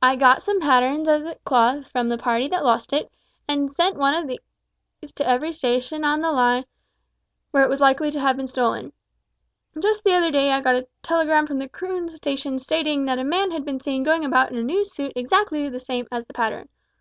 I 0.00 0.14
got 0.14 0.42
some 0.42 0.60
patterns 0.60 1.08
of 1.08 1.24
the 1.24 1.34
cloth 1.44 1.88
from 1.90 2.08
the 2.08 2.16
party 2.16 2.46
that 2.46 2.64
lost 2.64 2.92
it, 2.92 3.10
and 3.48 3.68
sent 3.68 3.96
one 3.96 4.14
of 4.14 4.28
these 4.28 5.12
to 5.16 5.28
every 5.28 5.50
station 5.50 6.04
on 6.04 6.20
the 6.20 6.30
line 6.30 6.66
where 7.50 7.64
it 7.64 7.68
was 7.68 7.80
likely 7.80 8.08
to 8.12 8.20
have 8.20 8.36
been 8.36 8.46
stolen. 8.46 8.92
Just 9.76 10.04
the 10.04 10.14
other 10.14 10.30
day 10.30 10.52
I 10.52 10.60
got 10.60 10.76
a 10.76 10.86
telegram 11.02 11.48
from 11.48 11.68
Croon 11.70 12.08
station 12.10 12.60
stating 12.60 13.06
that 13.06 13.18
a 13.18 13.24
man 13.24 13.50
had 13.50 13.64
been 13.64 13.80
seen 13.80 14.04
going 14.04 14.24
about 14.24 14.52
in 14.52 14.56
a 14.56 14.62
new 14.62 14.84
suit 14.84 15.14
exactly 15.16 15.68
the 15.68 15.80
same 15.80 16.06
as 16.12 16.26
the 16.26 16.32
pattern. 16.32 16.68